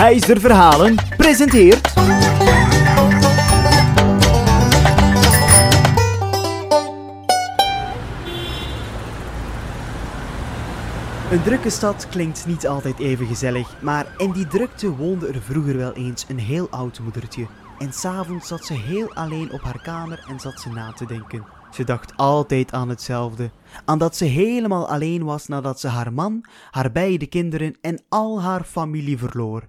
[0.00, 1.92] Heister Verhalen presenteert...
[11.30, 15.76] Een drukke stad klinkt niet altijd even gezellig, maar in die drukte woonde er vroeger
[15.76, 17.46] wel eens een heel oud moedertje.
[17.78, 21.44] En s'avonds zat ze heel alleen op haar kamer en zat ze na te denken.
[21.70, 23.50] Ze dacht altijd aan hetzelfde,
[23.84, 28.42] aan dat ze helemaal alleen was nadat ze haar man, haar beide kinderen en al
[28.42, 29.68] haar familie verloor.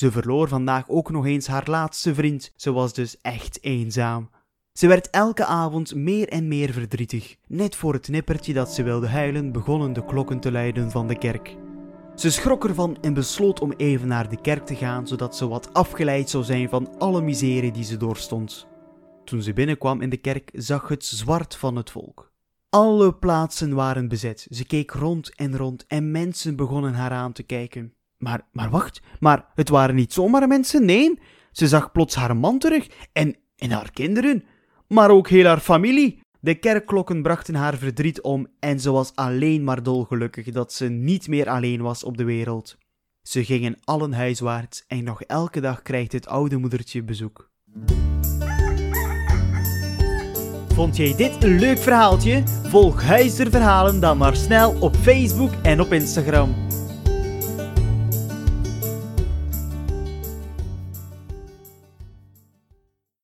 [0.00, 4.30] Ze verloor vandaag ook nog eens haar laatste vriend, ze was dus echt eenzaam.
[4.72, 7.36] Ze werd elke avond meer en meer verdrietig.
[7.46, 11.18] Net voor het nippertje dat ze wilde huilen, begonnen de klokken te luiden van de
[11.18, 11.56] kerk.
[12.14, 15.74] Ze schrok ervan en besloot om even naar de kerk te gaan, zodat ze wat
[15.74, 18.66] afgeleid zou zijn van alle miserie die ze doorstond.
[19.24, 22.32] Toen ze binnenkwam in de kerk, zag het zwart van het volk.
[22.68, 24.46] Alle plaatsen waren bezet.
[24.50, 27.94] Ze keek rond en rond en mensen begonnen haar aan te kijken.
[28.20, 31.18] Maar, maar wacht, maar het waren niet zomaar mensen, nee.
[31.52, 34.44] Ze zag plots haar man terug en, en haar kinderen,
[34.88, 36.20] maar ook heel haar familie.
[36.40, 41.28] De kerkklokken brachten haar verdriet om en ze was alleen maar dolgelukkig dat ze niet
[41.28, 42.78] meer alleen was op de wereld.
[43.22, 47.50] Ze gingen allen huiswaarts en nog elke dag krijgt het oude moedertje bezoek.
[50.74, 52.42] Vond jij dit een leuk verhaaltje?
[52.46, 56.69] Volg Huizer Verhalen dan maar snel op Facebook en op Instagram.